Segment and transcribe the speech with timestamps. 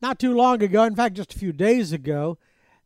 [0.00, 2.38] not too long ago, in fact, just a few days ago,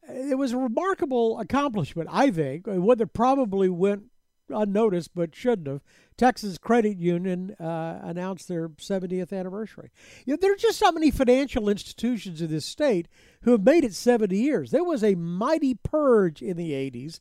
[0.09, 4.05] it was a remarkable accomplishment, I think, one that probably went
[4.49, 5.81] unnoticed but shouldn't have.
[6.17, 9.91] Texans Credit Union uh, announced their 70th anniversary.
[10.27, 13.09] You know, there are just so many financial institutions in this state
[13.43, 14.71] who have made it 70 years.
[14.71, 17.21] There was a mighty purge in the 80s.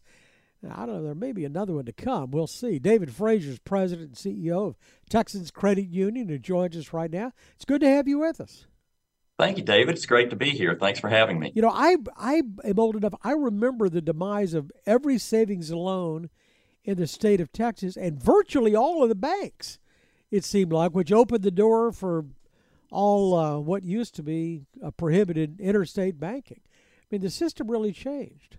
[0.69, 2.31] I don't know, there may be another one to come.
[2.31, 2.79] We'll see.
[2.79, 4.75] David Frazier is president and CEO of
[5.09, 7.31] Texans Credit Union who joins us right now.
[7.55, 8.65] It's good to have you with us.
[9.39, 9.95] Thank you, David.
[9.95, 10.75] It's great to be here.
[10.75, 11.53] Thanks for having me.
[11.55, 13.13] You know, I I am old enough.
[13.23, 16.29] I remember the demise of every savings loan
[16.83, 19.79] in the state of Texas and virtually all of the banks.
[20.29, 22.25] It seemed like, which opened the door for
[22.91, 26.59] all uh, what used to be a prohibited interstate banking.
[26.67, 28.57] I mean, the system really changed.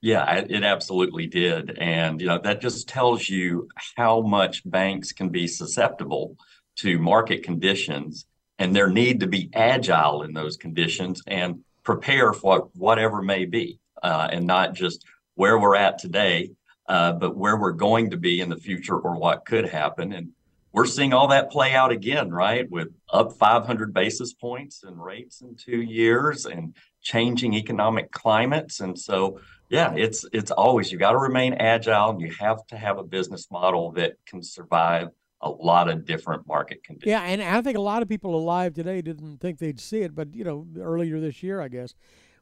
[0.00, 5.28] Yeah, it absolutely did, and you know that just tells you how much banks can
[5.28, 6.36] be susceptible
[6.78, 8.26] to market conditions
[8.58, 13.78] and their need to be agile in those conditions and prepare for whatever may be,
[14.02, 16.50] uh, and not just where we're at today,
[16.88, 20.12] uh, but where we're going to be in the future or what could happen.
[20.12, 20.32] And
[20.72, 22.68] we're seeing all that play out again, right?
[22.70, 28.80] With up 500 basis points in rates in two years and changing economic climates.
[28.80, 32.76] And so, yeah, it's it's always you got to remain agile and you have to
[32.76, 35.08] have a business model that can survive
[35.40, 37.10] a lot of different market conditions.
[37.10, 40.14] Yeah, and I think a lot of people alive today didn't think they'd see it,
[40.14, 41.94] but you know, earlier this year, I guess,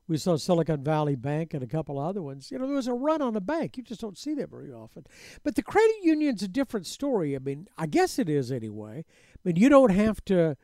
[0.08, 2.50] we saw Silicon Valley Bank and a couple other ones.
[2.50, 3.76] You know, there was a run on a bank.
[3.76, 5.04] You just don't see that very often.
[5.42, 7.34] But the credit union's a different story.
[7.34, 9.04] I mean, I guess it is anyway.
[9.08, 10.56] I mean, you don't have to,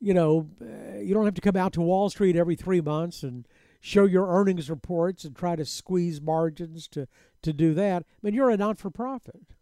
[0.00, 3.22] you know, uh, you don't have to come out to Wall Street every three months
[3.22, 3.48] and
[3.80, 7.08] show your earnings reports and try to squeeze margins to
[7.42, 8.02] to do that.
[8.02, 9.54] I mean, you're a not for profit.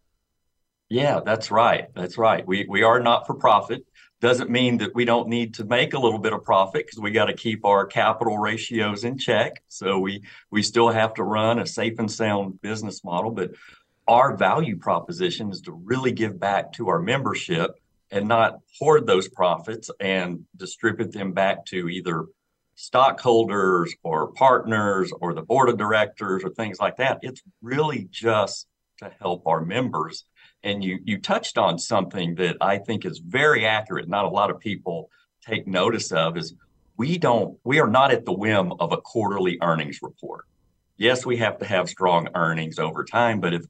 [0.88, 1.88] Yeah, that's right.
[1.94, 2.46] That's right.
[2.46, 3.84] We we are not for profit.
[4.20, 7.10] Doesn't mean that we don't need to make a little bit of profit because we
[7.10, 9.62] got to keep our capital ratios in check.
[9.68, 13.50] So we we still have to run a safe and sound business model, but
[14.06, 17.72] our value proposition is to really give back to our membership
[18.10, 22.24] and not hoard those profits and distribute them back to either
[22.74, 27.18] stockholders or partners or the board of directors or things like that.
[27.20, 28.66] It's really just
[29.00, 30.24] to help our members
[30.62, 34.08] and you you touched on something that I think is very accurate.
[34.08, 35.10] Not a lot of people
[35.46, 36.54] take notice of is
[36.96, 40.44] we don't we are not at the whim of a quarterly earnings report.
[40.96, 43.64] Yes, we have to have strong earnings over time, but if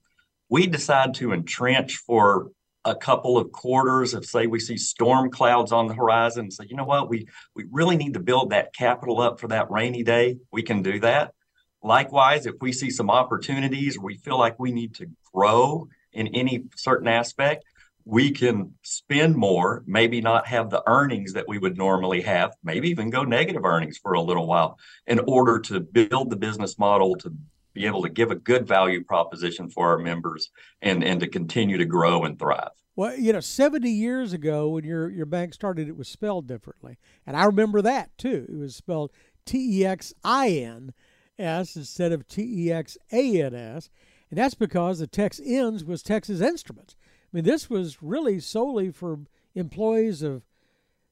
[0.48, 2.50] we decide to entrench for
[2.84, 6.76] a couple of quarters if say we see storm clouds on the horizon say you
[6.76, 10.36] know what we we really need to build that capital up for that rainy day
[10.52, 11.34] we can do that
[11.82, 16.64] likewise if we see some opportunities we feel like we need to grow in any
[16.76, 17.64] certain aspect,
[18.04, 22.88] we can spend more, maybe not have the earnings that we would normally have, maybe
[22.88, 27.16] even go negative earnings for a little while in order to build the business model
[27.16, 27.30] to
[27.74, 31.76] be able to give a good value proposition for our members and, and to continue
[31.76, 32.70] to grow and thrive.
[32.96, 36.98] Well, you know, 70 years ago when your, your bank started, it was spelled differently.
[37.26, 38.46] And I remember that too.
[38.48, 39.12] It was spelled
[39.44, 40.94] T E X I N
[41.38, 43.90] S instead of T E X A N S.
[44.30, 46.96] And that's because the Texins was Texas Instruments.
[47.00, 49.20] I mean, this was really solely for
[49.54, 50.42] employees of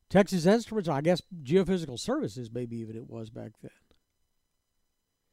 [0.08, 3.70] Texas Instruments, I guess Geophysical Services, maybe even it was back then.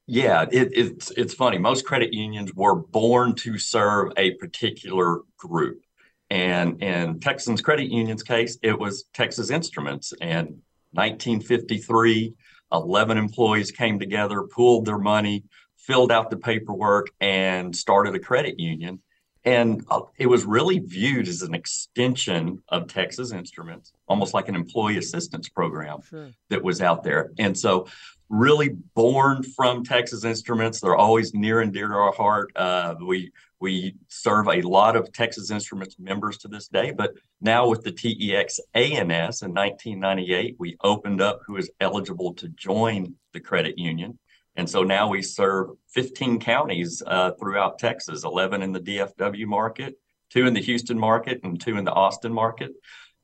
[0.05, 1.57] Yeah, it, it's it's funny.
[1.57, 5.81] Most credit unions were born to serve a particular group,
[6.29, 10.13] and in Texans Credit Union's case, it was Texas Instruments.
[10.19, 10.57] And
[10.91, 12.33] 1953,
[12.73, 15.45] 11 employees came together, pooled their money,
[15.85, 18.99] filled out the paperwork and started a credit union.
[19.45, 24.55] And uh, it was really viewed as an extension of Texas Instruments, almost like an
[24.55, 26.29] employee assistance program sure.
[26.49, 27.31] that was out there.
[27.37, 27.87] And so,
[28.29, 32.51] really born from Texas Instruments, they're always near and dear to our heart.
[32.55, 37.67] Uh, we we serve a lot of Texas Instruments members to this day, but now
[37.67, 43.39] with the TEX ANS in 1998, we opened up who is eligible to join the
[43.39, 44.19] credit union.
[44.55, 49.95] And so now we serve 15 counties uh, throughout Texas, 11 in the DFW market,
[50.29, 52.71] two in the Houston market, and two in the Austin market.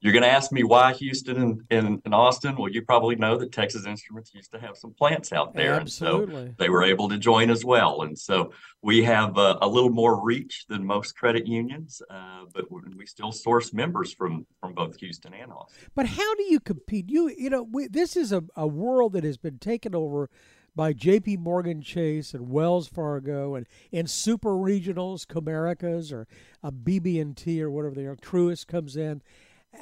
[0.02, 2.56] You're going to ask me why Houston and, and, and, Austin?
[2.56, 5.74] Well, you probably know that Texas Instruments used to have some plants out there.
[5.74, 6.36] Absolutely.
[6.36, 8.04] And so they were able to join as well.
[8.04, 12.72] And so we have uh, a little more reach than most credit unions, uh, but
[12.72, 15.90] we still source members from, from both Houston and Austin.
[15.96, 17.10] But how do you compete?
[17.10, 20.30] You, you know, we, this is a, a world that has been taken over–
[20.76, 21.38] by J.P.
[21.38, 26.28] Morgan Chase and Wells Fargo and in super regionals, Comerica's or
[26.64, 29.22] uh, a BB&T or whatever they are, Truist comes in.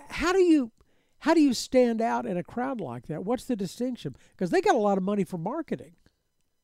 [0.10, 0.72] How do you
[1.20, 3.26] how do you stand out in a crowd like that?
[3.26, 4.16] What's the distinction?
[4.32, 5.94] Because they got a lot of money for marketing.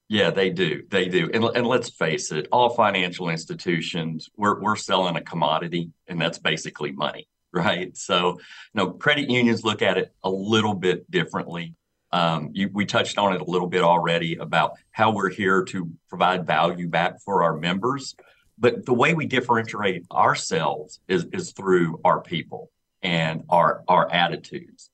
[0.09, 0.83] Yeah, they do.
[0.89, 1.29] They do.
[1.33, 6.37] And, and let's face it, all financial institutions, we're, we're selling a commodity, and that's
[6.37, 7.95] basically money, right?
[7.97, 8.37] So, you
[8.75, 11.73] know, credit unions look at it a little bit differently.
[12.13, 15.91] Um, you, we touched on it a little bit already about how we're here to
[16.07, 18.15] provide value back for our members.
[18.59, 22.69] But the way we differentiate ourselves is, is through our people
[23.01, 24.91] and our our attitudes.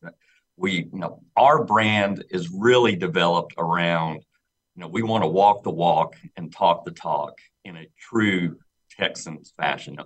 [0.55, 4.23] We, you know, our brand is really developed around,
[4.75, 8.57] you know, we want to walk the walk and talk the talk in a true
[8.97, 9.97] Texans fashion.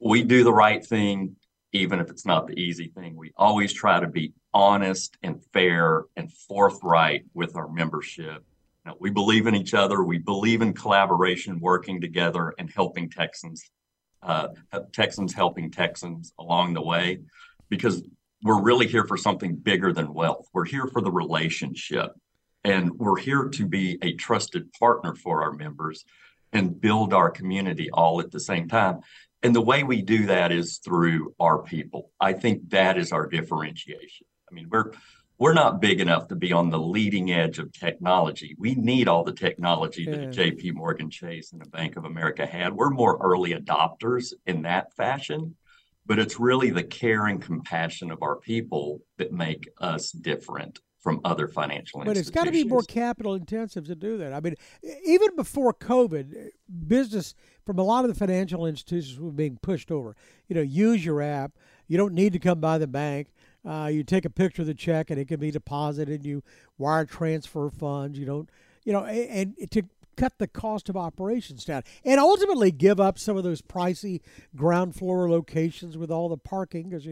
[0.00, 1.36] We do the right thing,
[1.72, 3.16] even if it's not the easy thing.
[3.16, 8.44] We always try to be honest and fair and forthright with our membership.
[8.98, 10.02] We believe in each other.
[10.02, 13.70] We believe in collaboration, working together, and helping Texans
[14.22, 14.48] uh,
[14.92, 17.20] Texans helping Texans along the way
[17.68, 18.02] because
[18.42, 20.46] we're really here for something bigger than wealth.
[20.52, 22.12] We're here for the relationship
[22.64, 26.04] and we're here to be a trusted partner for our members
[26.52, 29.00] and build our community all at the same time.
[29.42, 32.10] And the way we do that is through our people.
[32.20, 34.26] I think that is our differentiation.
[34.50, 34.92] I mean, we're
[35.38, 38.54] we're not big enough to be on the leading edge of technology.
[38.58, 42.74] We need all the technology that JP Morgan Chase and the Bank of America had.
[42.74, 45.56] We're more early adopters in that fashion,
[46.04, 51.20] but it's really the care and compassion of our people that make us different from
[51.24, 52.04] other financial institutions.
[52.04, 54.34] but it's got to be more capital intensive to do that.
[54.34, 54.54] I mean,
[55.04, 56.50] even before COVID,
[56.86, 60.14] business from a lot of the financial institutions were being pushed over.
[60.48, 61.52] You know, use your app.
[61.88, 63.28] You don't need to come by the bank.
[63.66, 66.24] Uh, you take a picture of the check and it can be deposited.
[66.24, 66.42] You
[66.76, 68.18] wire transfer funds.
[68.18, 68.50] You don't,
[68.84, 69.82] you know, and, and to
[70.16, 74.20] cut the cost of operations down and ultimately give up some of those pricey
[74.54, 77.06] ground floor locations with all the parking because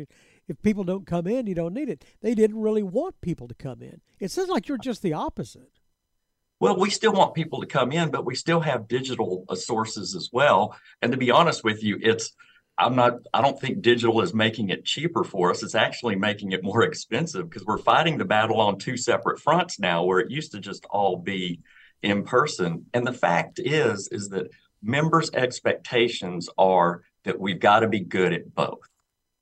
[0.48, 2.04] if people don't come in, you don't need it.
[2.22, 4.00] They didn't really want people to come in.
[4.18, 5.70] It sounds like you're just the opposite.
[6.60, 10.16] Well, we still want people to come in, but we still have digital uh, sources
[10.16, 10.76] as well.
[11.02, 12.32] And to be honest with you, it's
[12.78, 15.62] I'm not, I don't think digital is making it cheaper for us.
[15.64, 19.80] It's actually making it more expensive because we're fighting the battle on two separate fronts
[19.80, 21.60] now where it used to just all be
[22.02, 22.86] in person.
[22.94, 24.50] And the fact is, is that
[24.80, 28.88] members' expectations are that we've got to be good at both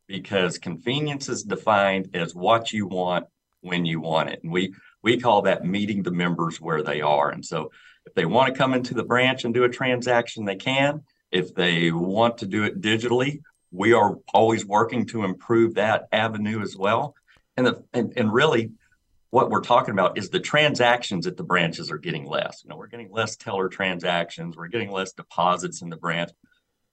[0.06, 3.26] because convenience is defined as what you want
[3.61, 4.41] when you want it.
[4.43, 7.31] And we, we call that meeting the members where they are.
[7.31, 7.73] And so
[8.05, 11.03] if they want to come into the branch and do a transaction, they can.
[11.32, 13.41] If they want to do it digitally,
[13.73, 17.14] we are always working to improve that avenue as well.
[17.56, 18.73] And, the, and, and really,
[19.31, 22.62] what we're talking about is the transactions at the branches are getting less.
[22.62, 26.31] You know, we're getting less teller transactions, we're getting less deposits in the branch.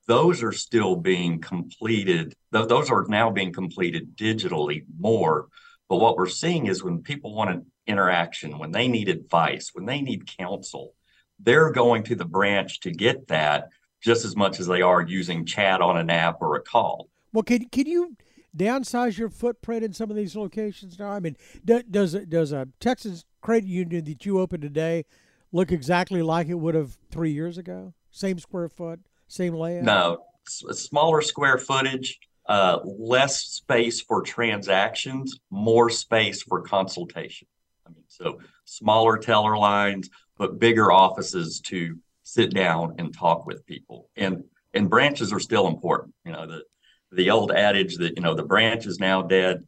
[0.07, 2.33] Those are still being completed.
[2.51, 5.47] Those are now being completed digitally more.
[5.89, 9.85] But what we're seeing is when people want an interaction, when they need advice, when
[9.85, 10.93] they need counsel,
[11.39, 13.69] they're going to the branch to get that
[14.01, 17.09] just as much as they are using chat on an app or a call.
[17.31, 18.15] Well, can can you
[18.55, 21.09] downsize your footprint in some of these locations now?
[21.09, 25.05] I mean, does does a Texas credit union that you opened today
[25.51, 27.93] look exactly like it would have three years ago?
[28.11, 28.99] Same square foot,
[29.33, 29.83] same layout?
[29.83, 37.47] No, smaller square footage, uh, less space for transactions, more space for consultation.
[37.85, 43.65] I mean, so smaller teller lines, but bigger offices to sit down and talk with
[43.65, 44.09] people.
[44.15, 44.43] And
[44.73, 46.13] and branches are still important.
[46.25, 46.63] You know, the
[47.11, 49.63] the old adage that, you know, the branch is now dead.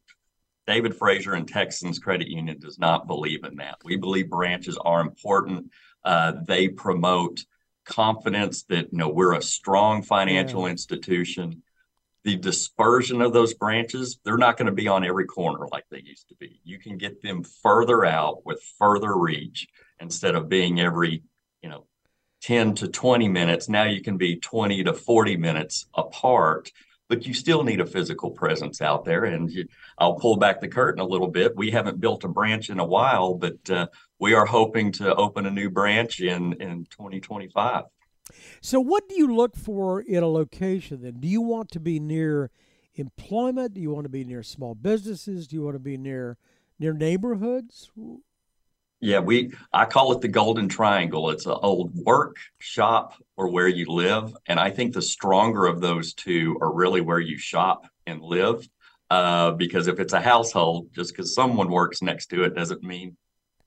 [0.66, 3.78] David Frazier and Texans Credit Union does not believe in that.
[3.84, 5.70] We believe branches are important.
[6.04, 7.46] Uh, they promote
[7.86, 10.72] confidence that you know we're a strong financial yeah.
[10.72, 11.63] institution.
[12.24, 16.01] The dispersion of those branches, they're not going to be on every corner like they
[16.01, 16.60] used to be.
[16.63, 19.68] You can get them further out with further reach
[20.00, 21.22] instead of being every,
[21.62, 21.86] you know,
[22.42, 23.70] 10 to 20 minutes.
[23.70, 26.72] Now you can be 20 to 40 minutes apart,
[27.08, 29.26] but you still need a physical presence out there.
[29.26, 29.52] And
[29.98, 31.56] I'll pull back the curtain a little bit.
[31.56, 33.88] We haven't built a branch in a while, but uh,
[34.20, 37.84] we are hoping to open a new branch in, in 2025.
[38.62, 41.20] So, what do you look for in a location then?
[41.20, 42.50] Do you want to be near
[42.96, 43.76] employment?
[43.76, 45.48] Do you want to be near small businesses?
[45.48, 46.38] Do you want to be near
[46.80, 47.92] near neighborhoods?
[49.06, 51.30] Yeah, we I call it the golden triangle.
[51.30, 54.36] It's an old work, shop, or where you live.
[54.48, 58.68] And I think the stronger of those two are really where you shop and live.
[59.12, 63.16] Uh, because if it's a household, just because someone works next to it doesn't mean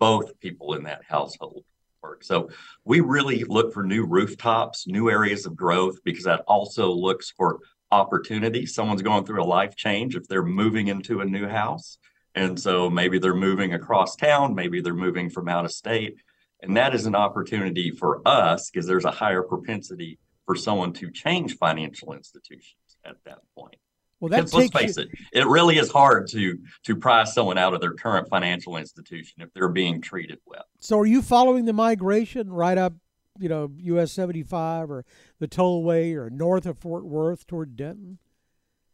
[0.01, 1.63] both people in that household
[2.03, 2.25] work.
[2.25, 2.51] So
[2.85, 7.61] we really look for new rooftops, new areas of growth, because that also looks for
[7.93, 8.67] opportunity.
[8.67, 11.99] Someone's going through a life change if they're moving into a new house.
[12.35, 16.17] And so maybe they're moving across town, maybe they're moving from out of state.
[16.63, 21.11] And that is an opportunity for us because there's a higher propensity for someone to
[21.11, 23.77] change financial institutions at that point.
[24.21, 25.05] Well, that let's face you...
[25.05, 29.43] it, it really is hard to to price someone out of their current financial institution
[29.43, 30.65] if they're being treated well.
[30.81, 32.95] So, are you following the migration right up,
[33.39, 35.05] you know, US seventy five or
[35.39, 38.19] the tollway or north of Fort Worth toward Denton?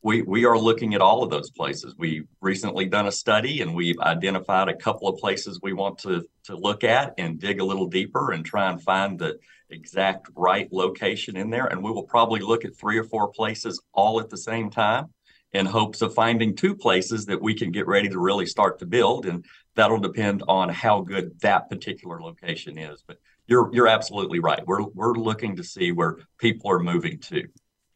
[0.05, 1.95] We we are looking at all of those places.
[1.99, 6.23] We've recently done a study and we've identified a couple of places we want to
[6.45, 9.39] to look at and dig a little deeper and try and find the
[9.71, 11.67] exact right location in there.
[11.67, 15.07] And we will probably look at three or four places all at the same time
[15.55, 18.87] in hopes of finding two places that we can get ready to really start to
[18.87, 19.25] build.
[19.25, 23.03] And that'll depend on how good that particular location is.
[23.07, 24.67] But you're you're absolutely right.
[24.67, 27.49] We're we're looking to see where people are moving to.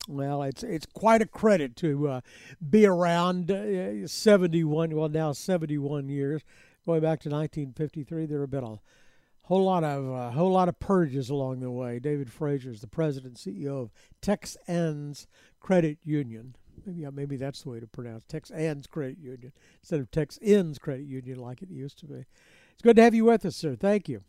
[0.09, 2.21] Well, it's it's quite a credit to uh,
[2.67, 6.43] be around uh, 71, well now 71 years,
[6.87, 8.25] going back to 1953.
[8.25, 8.81] There have been a
[9.43, 11.99] whole lot of uh, whole lot of purges along the way.
[11.99, 13.91] David Frazier is the president and CEO of
[14.23, 15.27] Texans
[15.61, 16.57] Credit Union.
[16.87, 21.39] Maybe maybe that's the way to pronounce Texans Credit Union instead of Texins Credit Union
[21.39, 22.25] like it used to be.
[22.73, 23.77] It's good to have you with us, sir.
[23.77, 24.23] Thank you.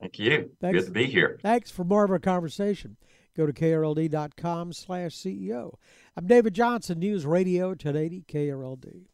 [0.00, 0.50] Thank you.
[0.60, 0.78] Thanks.
[0.78, 1.40] Good to be here.
[1.42, 2.96] Thanks for more of our conversation.
[3.36, 5.74] Go to krld.com slash CEO.
[6.16, 9.06] I'm David Johnson, News Radio 1080 KRLD.